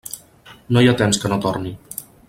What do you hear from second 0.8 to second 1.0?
hi ha